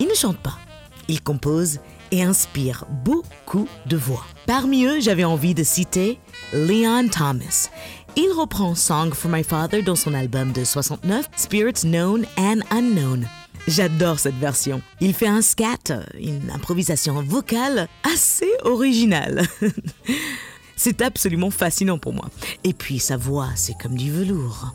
Il 0.00 0.08
ne 0.08 0.14
chante 0.14 0.38
pas, 0.38 0.58
il 1.06 1.20
compose 1.22 1.80
et 2.10 2.22
inspire 2.22 2.86
beaucoup 3.04 3.68
de 3.84 3.98
voix. 3.98 4.24
Parmi 4.46 4.86
eux, 4.86 5.00
j'avais 5.00 5.24
envie 5.24 5.52
de 5.52 5.62
citer 5.62 6.18
Leon 6.54 7.08
Thomas. 7.08 7.68
Il 8.16 8.32
reprend 8.32 8.74
Song 8.74 9.12
for 9.12 9.30
My 9.30 9.44
Father 9.44 9.82
dans 9.82 9.96
son 9.96 10.14
album 10.14 10.52
de 10.52 10.64
69, 10.64 11.28
Spirits 11.36 11.82
Known 11.84 12.24
and 12.38 12.60
Unknown. 12.70 13.28
J'adore 13.68 14.18
cette 14.18 14.38
version. 14.38 14.80
Il 15.02 15.12
fait 15.12 15.28
un 15.28 15.42
scat, 15.42 16.06
une 16.18 16.50
improvisation 16.50 17.22
vocale 17.22 17.86
assez 18.10 18.50
originale. 18.64 19.42
c'est 20.76 21.02
absolument 21.02 21.50
fascinant 21.50 21.98
pour 21.98 22.14
moi. 22.14 22.30
Et 22.64 22.72
puis 22.72 22.98
sa 22.98 23.18
voix, 23.18 23.50
c'est 23.56 23.76
comme 23.76 23.96
du 23.96 24.10
velours. 24.10 24.72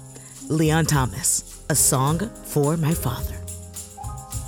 Leon 0.52 0.84
Thomas, 0.84 1.43
A 1.71 1.73
Song 1.73 2.19
for 2.43 2.75
My 2.75 2.93
Father. 2.93 3.38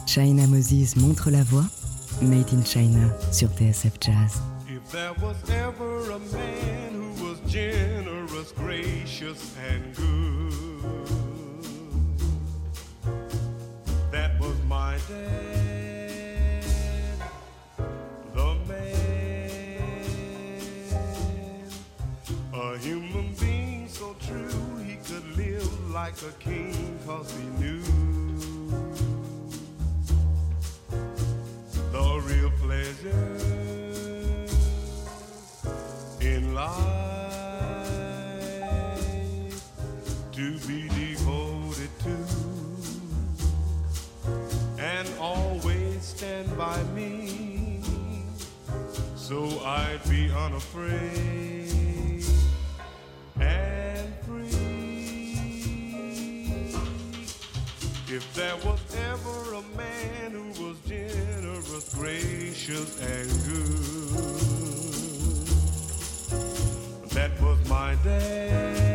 China 0.05 0.45
Moses 0.45 0.97
montre 0.97 1.31
la 1.31 1.41
voix, 1.43 1.63
Made 2.21 2.51
in 2.51 2.61
China 2.65 3.15
sur 3.31 3.47
TSF 3.47 3.97
Jazz. 4.01 4.41
If 4.67 4.91
there 4.91 5.13
was 5.21 5.37
ever 5.49 6.11
a 6.11 6.19
man 6.19 6.91
who 6.91 7.13
was 7.23 7.39
generous, 7.47 8.51
gracious, 8.51 9.55
and 9.71 9.95
good, 9.95 10.81
that 14.11 14.37
was 14.37 14.57
my 14.67 14.97
dad, 15.07 16.65
the 18.33 18.55
man, 18.67 19.79
a 22.53 22.77
human 22.79 23.22
like 25.93 26.19
a 26.23 26.31
king 26.39 26.97
cause 27.05 27.31
he 27.37 27.43
knew 27.61 27.79
the 31.91 32.21
real 32.25 32.49
pleasure 32.61 33.37
in 36.19 36.55
life 36.55 36.73
to 40.31 40.57
be 40.67 40.89
devoted 40.89 41.89
to. 41.99 42.17
And 44.81 45.07
always 45.19 46.01
stand 46.01 46.57
by 46.57 46.81
me 46.95 47.81
so 49.15 49.45
I'd 49.63 50.01
be 50.09 50.31
unafraid 50.31 51.92
if 58.15 58.33
there 58.35 58.55
was 58.57 58.79
ever 58.95 59.55
a 59.55 59.61
man 59.75 60.31
who 60.31 60.49
was 60.63 60.77
generous 60.87 61.95
gracious 61.95 63.01
and 63.01 63.29
good 63.47 64.03
that 67.09 67.31
was 67.41 67.57
my 67.67 67.95
dad, 68.03 68.92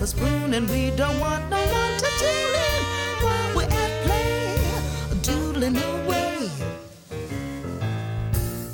Is 0.00 0.12
for 0.12 0.18
spooning. 0.18 0.68
We 0.68 0.90
don't 0.96 1.18
want 1.18 1.50
no 1.50 1.56
one 1.56 1.98
to 1.98 2.06
tune 2.18 2.54
in 2.68 2.82
while 3.24 3.56
we're 3.56 3.62
at 3.64 4.04
play, 4.04 4.56
doodling 5.22 5.76
away. 5.76 6.48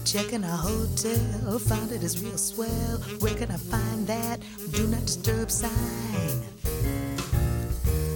Checking 0.04 0.44
our 0.44 0.56
hotel, 0.56 1.58
found 1.58 1.92
it 1.92 2.02
is 2.02 2.22
real 2.22 2.36
swell. 2.36 2.98
Where 3.20 3.34
can 3.34 3.50
I 3.50 3.56
find 3.56 4.06
that? 4.06 4.40
Do 4.72 4.86
not 4.86 5.00
disturb 5.06 5.50
sign. 5.50 6.42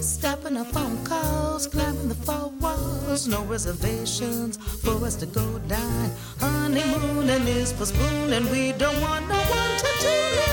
Stopping 0.01 0.57
our 0.57 0.65
phone 0.65 1.03
calls, 1.03 1.65
climbing 1.65 2.09
the 2.09 2.15
four 2.15 2.49
walls. 2.61 3.27
No 3.27 3.43
reservations 3.45 4.57
for 4.83 5.03
us 5.03 5.15
to 5.15 5.25
go 5.25 5.57
dine. 5.67 6.11
Honeymooning 6.39 7.47
is 7.47 7.71
for 7.71 7.85
spooning. 7.87 8.51
We 8.51 8.73
don't 8.73 9.01
want 9.01 9.27
no 9.27 9.35
one 9.35 9.77
to 9.79 9.87
tune 9.99 10.43
in 10.43 10.48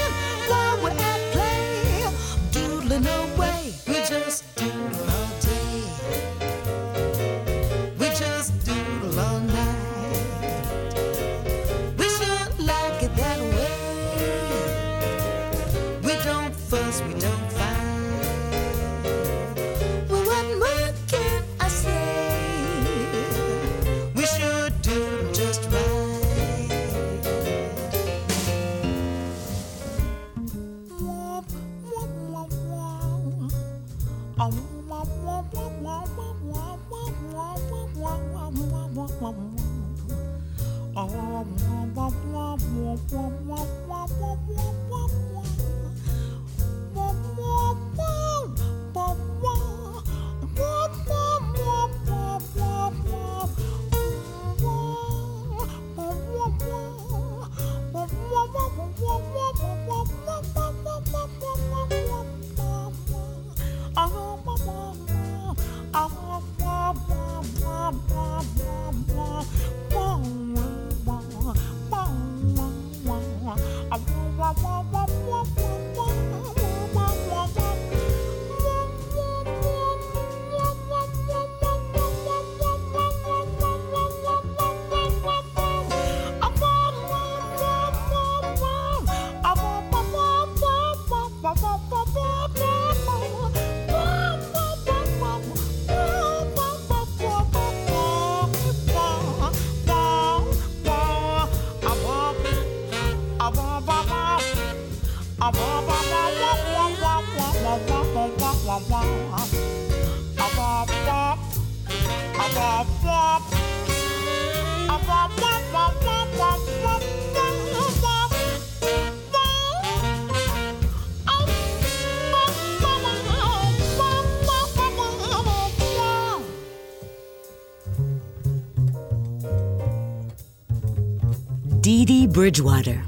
Bridgewater, 132.37 132.99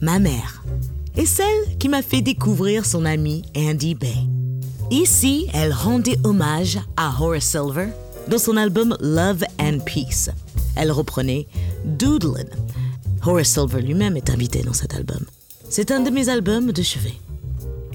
ma 0.00 0.18
mère, 0.18 0.64
est 1.14 1.26
celle 1.26 1.76
qui 1.78 1.90
m'a 1.90 2.00
fait 2.00 2.22
découvrir 2.22 2.86
son 2.86 3.04
ami 3.04 3.42
Andy 3.54 3.94
Bay. 3.94 4.16
Ici, 4.90 5.46
elle 5.52 5.74
rendait 5.74 6.16
hommage 6.24 6.78
à 6.96 7.12
Horace 7.20 7.44
Silver 7.44 7.88
dans 8.28 8.38
son 8.38 8.56
album 8.56 8.96
Love 9.00 9.44
and 9.60 9.80
Peace. 9.84 10.30
Elle 10.74 10.90
reprenait 10.90 11.46
Doodlin'. 11.84 12.48
Horace 13.26 13.48
Silver 13.48 13.82
lui-même 13.82 14.16
est 14.16 14.30
invité 14.30 14.62
dans 14.62 14.72
cet 14.72 14.94
album. 14.94 15.20
C'est 15.68 15.90
un 15.90 16.00
de 16.00 16.08
mes 16.08 16.30
albums 16.30 16.72
de 16.72 16.82
chevet. 16.82 17.18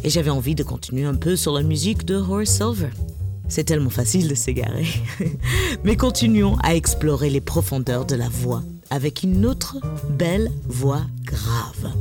Et 0.04 0.12
j'avais 0.12 0.30
envie 0.30 0.54
de 0.54 0.62
continuer 0.62 1.06
un 1.06 1.16
peu 1.16 1.36
sur 1.36 1.54
la 1.54 1.64
musique 1.64 2.06
de 2.06 2.18
Horace 2.18 2.50
Silver. 2.52 2.92
C'est 3.48 3.64
tellement 3.64 3.90
facile 3.90 4.28
de 4.28 4.36
s'égarer. 4.36 4.86
Mais 5.84 5.98
continuons 5.98 6.56
à 6.62 6.76
explorer 6.76 7.32
les 7.32 7.42
profondeurs 7.42 8.06
de 8.06 8.16
la 8.16 8.30
voix 8.30 8.62
avec 8.94 9.24
une 9.24 9.44
autre 9.48 9.78
belle 10.08 10.52
voix 10.68 11.02
grave. 11.26 11.92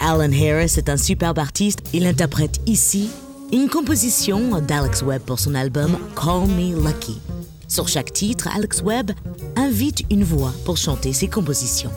Alan 0.00 0.30
Harris 0.30 0.74
est 0.76 0.90
un 0.90 0.98
superbe 0.98 1.38
artiste. 1.38 1.80
Il 1.94 2.06
interprète 2.06 2.60
ici 2.66 3.08
une 3.52 3.70
composition 3.70 4.60
d'Alex 4.60 5.00
Webb 5.00 5.22
pour 5.22 5.40
son 5.40 5.54
album 5.54 5.96
Call 6.14 6.46
Me 6.46 6.76
Lucky. 6.86 7.18
Sur 7.68 7.88
chaque 7.88 8.12
titre, 8.12 8.48
Alex 8.54 8.82
Webb 8.82 9.12
invite 9.56 10.04
une 10.10 10.24
voix 10.24 10.52
pour 10.66 10.76
chanter 10.76 11.14
ses 11.14 11.28
compositions. 11.28 11.90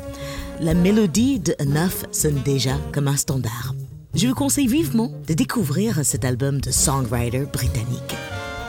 La 0.62 0.74
mélodie 0.74 1.40
de 1.40 1.54
Enough 1.60 2.08
sonne 2.14 2.42
déjà 2.46 2.78
comme 2.94 3.10
un 3.10 3.18
standard. 3.18 3.76
Je 4.14 4.28
vous 4.28 4.36
conseille 4.36 4.68
vivement 4.68 5.12
de 5.28 5.34
découvrir 5.34 6.00
cet 6.06 6.24
album 6.24 6.62
de 6.62 6.72
songwriter 6.72 7.44
britannique. 7.52 8.16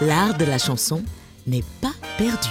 L'art 0.01 0.37
de 0.37 0.45
la 0.45 0.59
chanson 0.59 1.05
n'est 1.47 1.65
pas 1.81 1.95
perdu. 2.19 2.49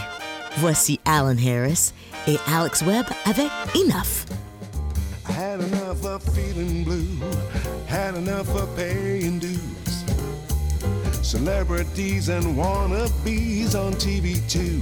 Voici 0.58 1.00
Alan 1.06 1.36
Harris 1.38 1.92
et 2.28 2.40
Alex 2.48 2.82
Webb 2.84 3.06
avec 3.26 3.50
Enough. 3.76 4.26
I 5.28 5.32
had 5.32 5.60
enough 5.62 6.06
of 6.06 6.24
feeling 6.36 6.84
blue, 6.84 7.08
had 7.88 8.16
enough 8.16 8.50
of 8.56 8.76
paying 8.76 9.40
dues. 9.40 9.60
Celebrities 11.22 12.30
and 12.30 12.44
wannabes 12.58 13.76
on 13.76 13.94
TV 13.94 14.40
too. 14.50 14.82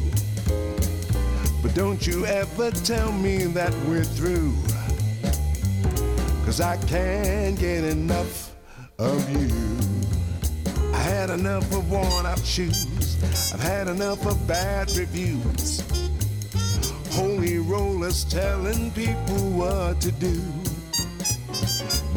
But 1.62 1.76
don't 1.76 2.06
you 2.06 2.26
ever 2.26 2.72
tell 2.72 3.12
me 3.12 3.46
that 3.54 3.74
we're 3.88 4.04
through. 4.04 4.54
Cause 6.46 6.62
I 6.62 6.78
can't 6.88 7.60
get 7.60 7.84
enough 7.84 8.56
of 8.98 9.30
you. 9.30 9.54
I 10.94 10.98
had 10.98 11.30
enough 11.30 11.72
of 11.74 11.92
worn 11.92 12.26
out 12.26 12.44
shoes. 12.44 13.18
I've 13.54 13.62
had 13.62 13.88
enough 13.88 14.26
of 14.26 14.48
bad 14.48 14.90
reviews. 14.98 15.99
Holy 17.20 17.60
rollers 17.60 18.24
telling 18.24 18.92
people 18.92 19.42
what 19.52 20.00
to 20.00 20.10
do. 20.10 20.42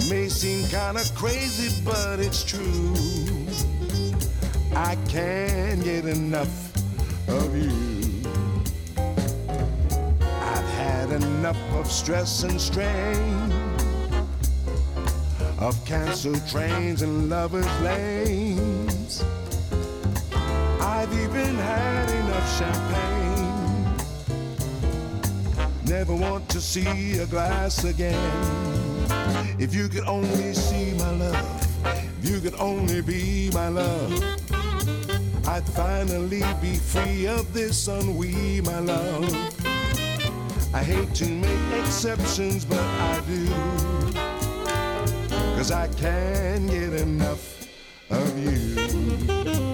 May 0.08 0.28
seem 0.28 0.62
kinda 0.68 1.02
crazy, 1.16 1.74
but 1.84 2.20
it's 2.20 2.44
true. 2.44 2.94
I 4.76 4.94
can't 5.08 5.82
get 5.82 6.04
enough 6.04 6.54
of 7.26 7.50
you. 7.56 8.22
I've 10.54 10.70
had 10.84 11.10
enough 11.10 11.62
of 11.80 11.90
stress 11.90 12.44
and 12.44 12.60
strain, 12.60 13.52
of 15.58 15.74
canceled 15.84 16.46
trains 16.48 17.02
and 17.02 17.28
lovers' 17.28 17.66
lanes. 17.82 19.24
I've 20.80 21.12
even 21.24 21.56
had 21.56 22.08
enough 22.08 22.46
champagne. 22.56 23.11
Never 25.92 26.14
want 26.14 26.48
to 26.48 26.58
see 26.58 27.18
a 27.18 27.26
glass 27.26 27.84
again. 27.84 28.16
If 29.58 29.74
you 29.74 29.90
could 29.90 30.06
only 30.06 30.54
see 30.54 30.94
my 30.94 31.10
love, 31.10 31.68
If 32.22 32.30
you 32.30 32.40
could 32.40 32.58
only 32.58 33.02
be 33.02 33.50
my 33.52 33.68
love, 33.68 34.10
I'd 35.46 35.66
finally 35.66 36.42
be 36.62 36.76
free 36.76 37.26
of 37.26 37.52
this 37.52 37.88
ennui, 37.88 38.62
my 38.62 38.78
love. 38.78 39.28
I 40.72 40.82
hate 40.82 41.14
to 41.16 41.26
make 41.28 41.84
exceptions, 41.84 42.64
but 42.64 42.80
I 42.80 43.20
do. 43.28 43.46
Cause 45.56 45.70
I 45.70 45.88
can't 45.88 46.70
get 46.70 46.94
enough 46.94 47.68
of 48.08 48.38
you. 48.38 49.71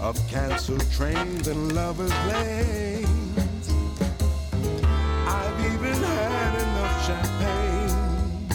Of 0.00 0.16
canceled 0.26 0.90
trains 0.90 1.48
and 1.48 1.74
lovers' 1.74 2.10
lanes. 2.28 3.68
I've 5.28 5.60
even 5.74 5.92
had 6.02 6.62
enough 6.62 7.06
champagne. 7.06 8.48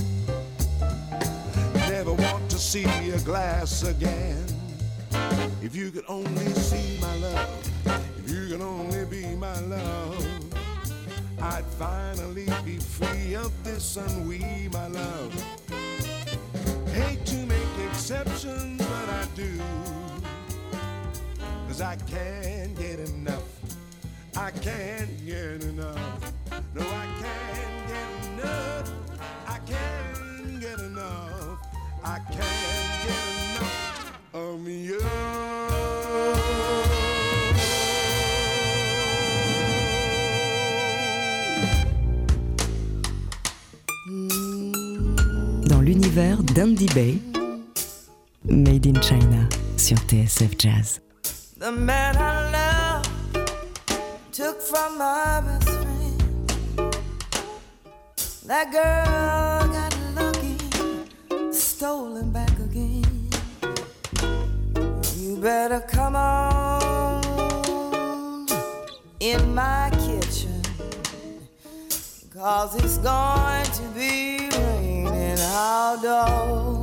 Never 1.92 2.14
want 2.14 2.50
to 2.50 2.58
see 2.58 3.12
a 3.12 3.20
glass 3.20 3.84
again. 3.84 4.44
If 5.62 5.76
you 5.76 5.92
could 5.92 6.06
only 6.08 6.52
see 6.54 6.98
my 7.00 7.16
love, 7.18 7.72
if 8.18 8.32
you 8.32 8.48
could 8.48 8.62
only 8.62 9.06
be 9.06 9.28
my 9.36 9.60
love. 9.60 10.26
I'd 11.40 11.66
finally 11.78 12.48
be 12.66 12.78
free 12.78 13.36
of 13.36 13.52
this 13.64 13.96
ennui, 13.96 14.70
my 14.74 14.88
love. 14.88 15.69
Cause 21.80 21.88
I 21.88 21.96
can't 22.12 22.78
get 22.78 23.00
enough. 23.10 23.44
I 24.36 24.52
can't 24.52 25.26
get 25.26 25.64
enough. 25.64 26.34
No, 26.76 26.82
I 26.82 27.06
can't 27.22 27.88
get 27.88 28.44
enough. 28.44 28.92
I 29.48 29.60
can't 29.66 30.60
get 30.60 30.80
enough. 30.80 31.58
I 32.04 32.20
can't 32.36 32.92
get 33.08 33.24
enough 33.46 34.14
of 34.34 34.68
you. 34.68 35.00
Dans 45.70 45.80
l'univers 45.82 46.44
d'Andy 46.44 46.88
Bay, 46.94 47.20
Made 48.44 48.86
in 48.86 49.02
China 49.02 49.48
sur 49.78 49.98
TSF 50.10 50.58
Jazz. 50.58 51.00
The 51.60 51.72
man 51.74 52.16
I 52.16 52.52
love 52.52 53.06
took 54.32 54.62
from 54.62 54.98
my 54.98 55.42
best 55.42 55.70
friend. 55.70 56.96
That 58.46 58.72
girl 58.72 59.68
got 59.68 59.94
lucky, 60.16 60.58
stolen 61.52 62.32
back 62.32 62.58
again. 62.60 63.30
You 65.18 65.36
better 65.36 65.82
come 65.82 66.16
on 66.16 67.26
in 69.20 69.54
my 69.54 69.90
kitchen, 70.06 70.62
cause 72.34 72.74
it's 72.82 73.00
going 73.00 73.66
to 73.66 73.84
be 73.94 74.50
raining 74.50 75.40
outdoors. 75.42 76.79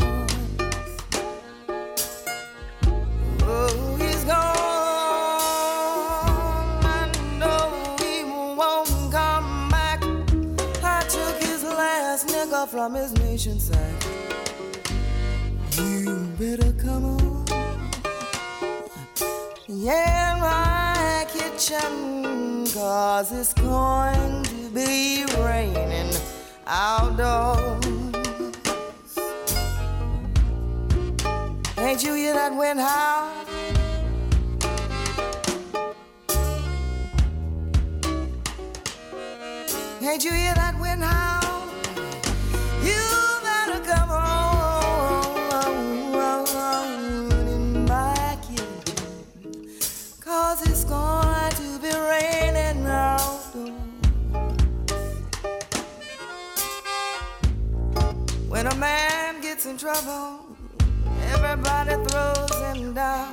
From 12.86 12.94
his 12.94 13.12
nation 13.14 13.58
sack. 13.58 14.06
You 15.76 16.32
better 16.38 16.70
come 16.74 17.04
on. 17.04 17.44
Yeah, 19.66 20.38
my 20.40 21.26
kitchen, 21.28 22.64
cause 22.72 23.32
it's 23.32 23.54
going 23.54 24.44
to 24.44 24.70
be 24.70 25.24
raining 25.40 26.14
outdoors. 26.64 27.84
Ain't 31.78 32.04
you 32.04 32.14
hear 32.14 32.34
that 32.34 32.54
wind 32.56 32.78
howl? 32.78 33.32
Can't 39.98 40.24
you 40.24 40.30
hear 40.30 40.54
that 40.54 40.78
wind 40.78 41.02
howl? 41.02 41.35
Trouble, 59.86 60.40
everybody 61.30 61.94
throws 62.08 62.56
him 62.60 62.92
down. 62.92 63.32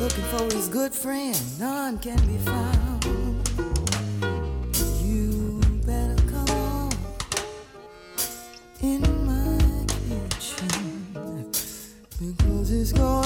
Looking 0.00 0.24
for 0.32 0.42
his 0.52 0.66
good 0.66 0.92
friend, 0.92 1.38
none 1.60 1.96
can 2.00 2.18
be 2.26 2.38
found. 2.38 3.04
You 5.00 5.60
better 5.86 6.20
come 6.26 6.50
on 6.50 6.90
in 8.80 9.02
my 9.24 9.86
kitchen 10.08 11.06
because 12.18 12.72
it's 12.72 12.90
going 12.90 13.21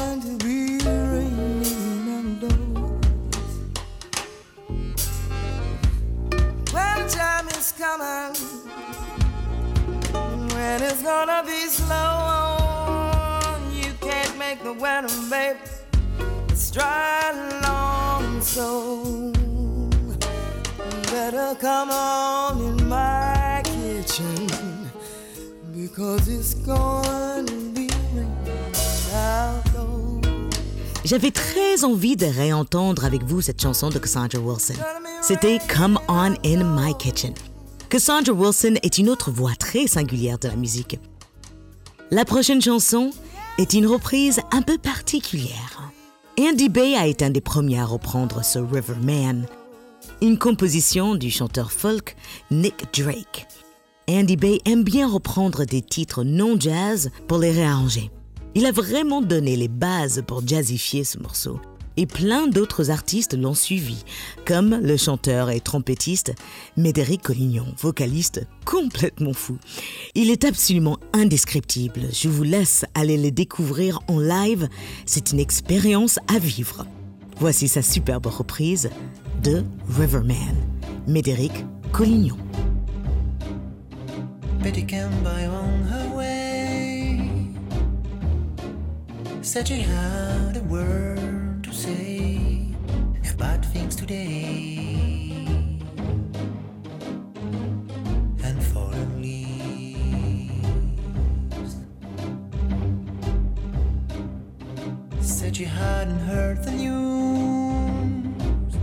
J'avais 31.04 31.30
très 31.30 31.84
envie 31.84 32.16
de 32.16 32.26
réentendre 32.26 33.04
avec 33.04 33.22
vous 33.22 33.40
cette 33.40 33.62
chanson 33.62 33.90
de 33.90 33.98
Cassandra 34.00 34.40
Wilson. 34.40 34.74
C'était 35.22 35.58
Come 35.68 36.00
On 36.08 36.34
In 36.44 36.64
My 36.64 36.92
Kitchen. 36.98 37.32
Cassandra 37.88 38.32
Wilson 38.32 38.74
est 38.82 38.98
une 38.98 39.08
autre 39.08 39.30
voix 39.30 39.54
très 39.56 39.86
singulière 39.86 40.38
de 40.38 40.48
la 40.48 40.56
musique. 40.56 40.98
La 42.10 42.24
prochaine 42.24 42.60
chanson 42.60 43.12
est 43.58 43.72
une 43.72 43.86
reprise 43.86 44.40
un 44.52 44.62
peu 44.62 44.76
particulière. 44.76 45.90
Andy 46.38 46.68
Bay 46.68 46.94
a 46.94 47.06
été 47.06 47.24
un 47.24 47.30
des 47.30 47.40
premiers 47.40 47.80
à 47.80 47.86
reprendre 47.86 48.44
ce 48.44 48.58
Riverman, 48.58 49.46
une 50.20 50.38
composition 50.38 51.14
du 51.14 51.30
chanteur 51.30 51.72
folk 51.72 52.16
Nick 52.50 52.84
Drake. 52.92 53.46
Andy 54.08 54.36
Bay 54.36 54.60
aime 54.66 54.84
bien 54.84 55.08
reprendre 55.08 55.64
des 55.64 55.80
titres 55.80 56.22
non 56.22 56.60
jazz 56.60 57.10
pour 57.28 57.38
les 57.38 57.50
réarranger. 57.50 58.10
Il 58.54 58.66
a 58.66 58.72
vraiment 58.72 59.22
donné 59.22 59.56
les 59.56 59.68
bases 59.68 60.22
pour 60.26 60.46
jazzifier 60.46 61.04
ce 61.04 61.18
morceau. 61.18 61.58
Et 61.96 62.06
plein 62.06 62.46
d'autres 62.46 62.90
artistes 62.90 63.34
l'ont 63.34 63.54
suivi, 63.54 64.04
comme 64.44 64.78
le 64.82 64.96
chanteur 64.96 65.50
et 65.50 65.60
trompettiste 65.60 66.34
Médéric 66.76 67.22
Collignon, 67.22 67.66
vocaliste 67.78 68.46
complètement 68.64 69.32
fou. 69.32 69.58
Il 70.14 70.30
est 70.30 70.44
absolument 70.44 70.98
indescriptible. 71.12 72.02
Je 72.12 72.28
vous 72.28 72.42
laisse 72.42 72.84
aller 72.94 73.16
le 73.16 73.30
découvrir 73.30 74.00
en 74.08 74.18
live. 74.18 74.68
C'est 75.06 75.32
une 75.32 75.40
expérience 75.40 76.18
à 76.28 76.38
vivre. 76.38 76.86
Voici 77.38 77.68
sa 77.68 77.82
superbe 77.82 78.26
reprise 78.26 78.90
de 79.42 79.62
Riverman, 79.88 80.56
Médéric 81.06 81.52
Collignon. 81.92 82.36
On 84.58 85.84
her 85.84 86.08
way. 86.16 86.56
Say 91.76 92.68
about 93.34 93.62
things 93.66 93.94
today. 93.96 95.36
And 98.42 98.62
fallen 98.72 99.20
leaves. 99.20 100.56
Said 105.20 105.56
she 105.56 105.64
hadn't 105.64 106.20
heard 106.20 106.64
the 106.64 106.70
news. 106.70 108.74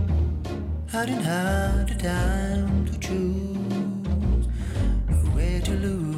Hadn't 0.92 1.22
had 1.22 1.88
the 1.88 1.96
time 1.96 2.86
to 2.86 2.98
choose 3.00 4.46
where 5.34 5.60
to 5.62 5.72
lose. 5.72 6.13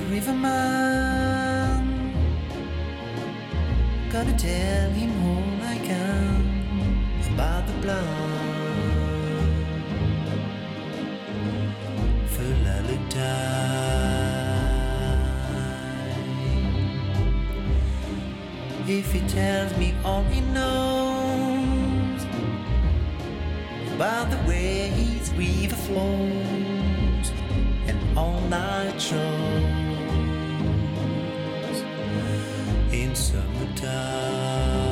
The 0.00 0.06
riverman. 0.14 1.82
Gotta 4.10 4.32
tell 4.32 4.90
him 4.90 5.10
all 5.28 5.66
I 5.74 5.78
can 5.78 6.40
about 7.32 7.66
the 7.66 7.74
blood. 7.84 8.06
For 12.34 12.50
If 18.88 19.12
he 19.12 19.20
tells 19.28 19.76
me 19.76 19.94
all 20.04 20.24
he 20.24 20.40
knows 20.40 22.24
about 23.94 24.30
the 24.30 24.38
way 24.48 24.88
his 24.88 25.32
river 25.34 25.76
flows 25.76 27.30
and 27.86 28.18
all 28.18 28.40
night 28.48 29.00
shows 29.00 29.89
summertime. 33.14 34.89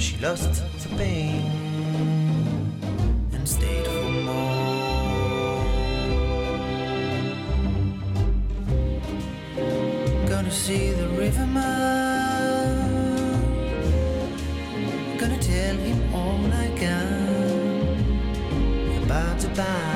She 0.00 0.16
lost 0.16 0.64
the 0.82 0.88
pain 0.96 1.44
and 3.34 3.46
stayed 3.46 3.86
for 3.86 4.10
more. 4.24 5.64
Gonna 10.26 10.50
see 10.50 10.92
the 10.92 11.08
riverman. 11.08 11.60
Gonna 15.18 15.38
tell 15.38 15.76
him 15.76 16.14
all 16.14 16.46
I 16.50 16.68
can 16.78 17.84
about 19.04 19.38
the 19.38 19.48
band. 19.48 19.89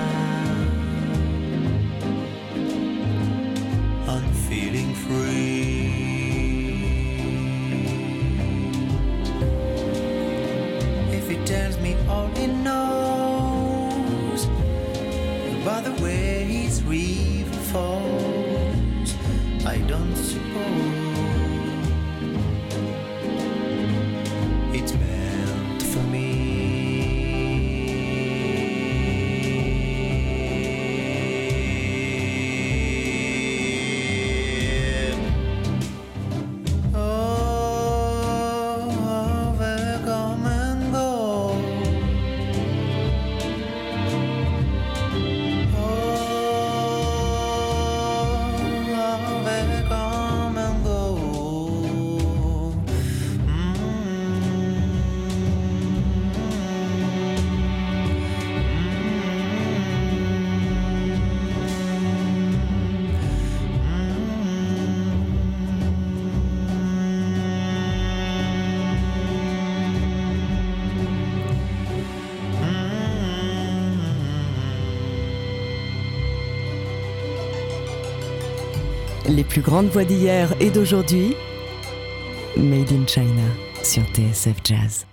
Les 79.26 79.44
plus 79.44 79.62
grandes 79.62 79.86
voix 79.86 80.04
d'hier 80.04 80.54
et 80.60 80.70
d'aujourd'hui, 80.70 81.34
Made 82.56 82.92
in 82.92 83.06
China 83.06 83.42
sur 83.82 84.02
TSF 84.12 84.56
Jazz. 84.62 85.06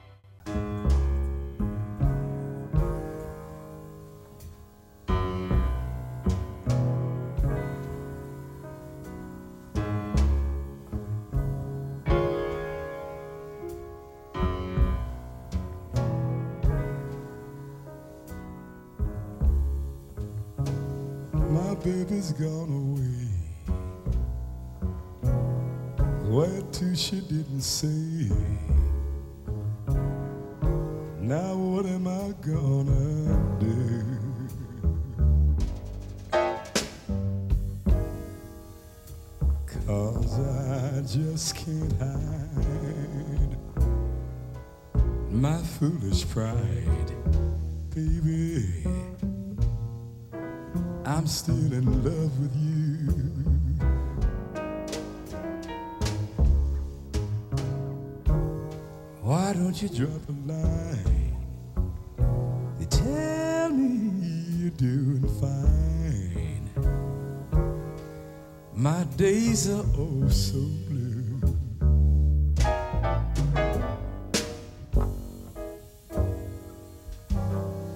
So 70.31 70.59
blue. 70.87 71.41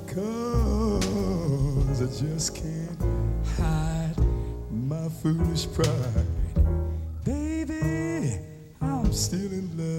Cause 0.07 2.01
I 2.01 2.05
just 2.27 2.55
can't 2.55 3.01
hide 3.57 4.15
my 4.69 5.07
foolish 5.21 5.67
pride. 5.73 6.27
Baby, 7.23 8.39
I'm 8.81 9.13
still 9.13 9.51
in 9.51 9.69
love 9.77 9.94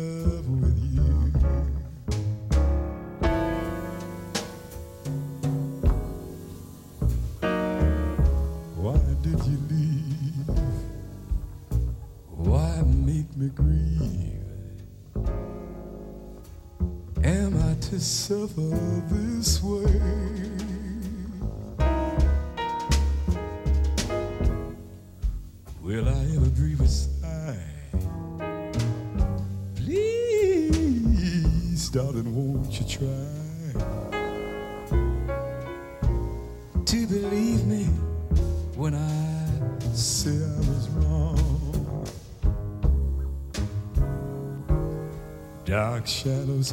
Shadows 46.07 46.73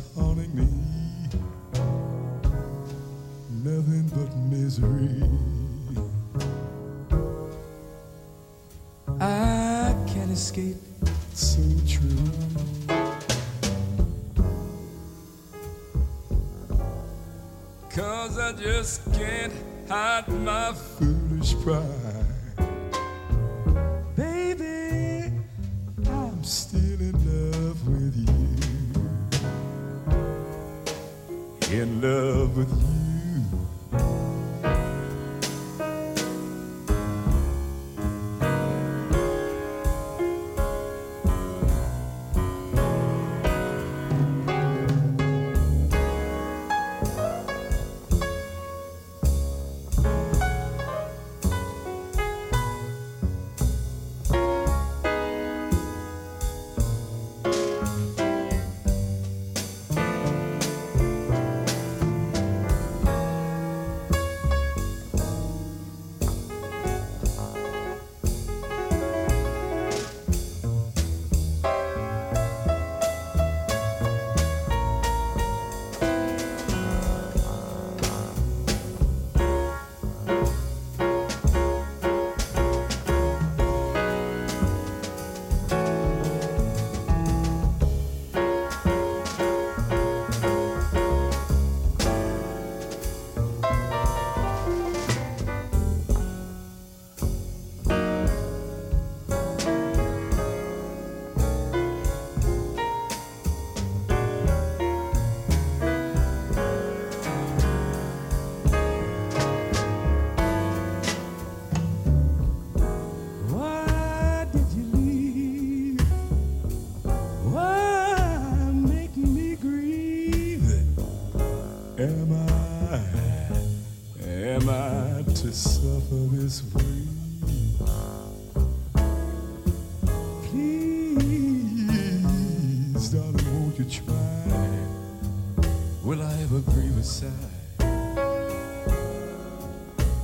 sigh? 137.03 137.27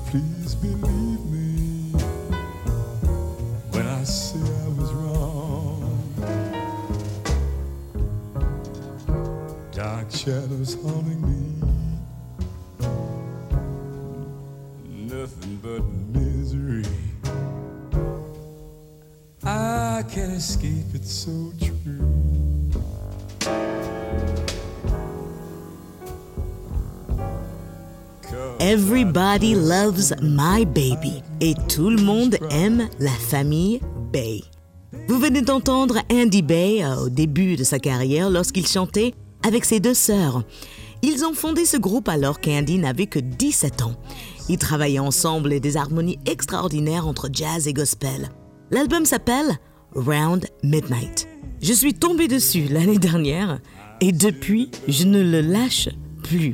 Please 0.08 0.56
believe 0.56 1.26
me 1.26 1.92
when 3.72 3.86
I 3.86 4.04
say 4.04 4.40
I 4.40 4.68
was 4.80 4.94
wrong. 4.94 6.04
Dark 9.72 10.10
shadows 10.12 10.76
haunting 10.82 11.22
me, 11.22 11.69
Everybody 28.72 29.56
loves 29.56 30.14
my 30.22 30.64
baby 30.64 31.24
et 31.42 31.56
tout 31.68 31.90
le 31.90 32.04
monde 32.04 32.38
aime 32.52 32.88
la 33.00 33.10
famille 33.10 33.82
Bay. 34.14 34.44
Vous 35.08 35.18
venez 35.18 35.42
d'entendre 35.42 35.98
Andy 36.12 36.44
Bay 36.44 36.84
euh, 36.84 37.06
au 37.06 37.10
début 37.10 37.56
de 37.56 37.64
sa 37.64 37.80
carrière 37.80 38.30
lorsqu'il 38.30 38.68
chantait 38.68 39.16
avec 39.44 39.66
ses 39.66 39.80
deux 39.80 39.96
sœurs. 39.96 40.44
Ils 41.02 41.26
ont 41.26 41.34
fondé 41.34 41.66
ce 41.66 41.78
groupe 41.78 42.08
alors 42.10 42.40
qu'Andy 42.40 42.78
n'avait 42.78 43.08
que 43.08 43.18
17 43.18 43.82
ans. 43.82 43.96
Ils 44.50 44.60
travaillaient 44.60 45.00
ensemble 45.00 45.52
et 45.52 45.60
des 45.60 45.76
harmonies 45.76 46.20
extraordinaires 46.28 47.08
entre 47.08 47.28
jazz 47.34 47.68
et 47.68 47.74
gospel. 47.74 48.30
L'album 48.70 49.04
s'appelle 49.04 49.58
Round 49.96 50.46
Midnight. 50.62 51.28
Je 51.64 51.74
suis 51.74 51.96
tombée 51.96 52.28
dessus 52.28 52.68
l'année 52.70 53.00
dernière 53.00 53.62
et 54.00 54.12
depuis, 54.12 54.70
je 54.88 55.06
ne 55.06 55.24
le 55.24 55.42
lâche 55.42 55.90
plus. 56.22 56.54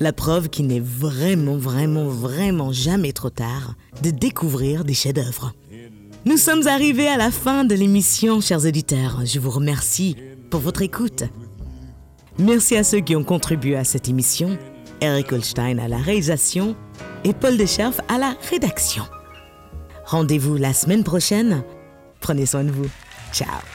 La 0.00 0.12
preuve 0.12 0.48
qu'il 0.48 0.66
n'est 0.66 0.80
vraiment, 0.80 1.56
vraiment, 1.56 2.08
vraiment 2.08 2.72
jamais 2.72 3.12
trop 3.12 3.30
tard 3.30 3.74
de 4.02 4.10
découvrir 4.10 4.84
des 4.84 4.94
chefs-d'œuvre. 4.94 5.52
Nous 6.24 6.36
sommes 6.36 6.66
arrivés 6.66 7.08
à 7.08 7.16
la 7.16 7.30
fin 7.30 7.64
de 7.64 7.74
l'émission, 7.74 8.40
chers 8.40 8.64
auditeurs. 8.64 9.20
Je 9.24 9.38
vous 9.38 9.50
remercie 9.50 10.16
pour 10.50 10.60
votre 10.60 10.82
écoute. 10.82 11.24
Merci 12.38 12.76
à 12.76 12.82
ceux 12.82 13.00
qui 13.00 13.14
ont 13.14 13.24
contribué 13.24 13.76
à 13.76 13.84
cette 13.84 14.08
émission, 14.08 14.58
Eric 15.00 15.32
Holstein 15.32 15.78
à 15.78 15.86
la 15.86 15.98
réalisation 15.98 16.74
et 17.24 17.32
Paul 17.32 17.56
Descherf 17.56 18.00
à 18.08 18.18
la 18.18 18.34
rédaction. 18.50 19.04
Rendez-vous 20.06 20.56
la 20.56 20.72
semaine 20.72 21.04
prochaine. 21.04 21.62
Prenez 22.20 22.46
soin 22.46 22.64
de 22.64 22.70
vous. 22.70 22.88
Ciao. 23.32 23.73